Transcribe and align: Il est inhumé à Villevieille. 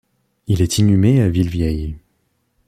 Il 0.47 0.63
est 0.63 0.79
inhumé 0.79 1.21
à 1.21 1.29
Villevieille. 1.29 1.95